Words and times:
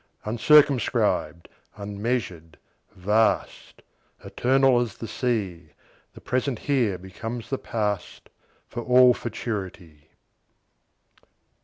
Uncircumscribed, 0.25 1.45
unmeasured, 1.77 2.57
vast, 2.95 3.83
Eternal 4.25 4.79
as 4.79 4.97
the 4.97 5.07
Sea, 5.07 5.73
The 6.15 6.21
present 6.21 6.57
here 6.57 6.97
becomes 6.97 7.51
the 7.51 7.59
past, 7.59 8.29
For 8.67 8.81
all 8.81 9.13
futurity. 9.13 10.09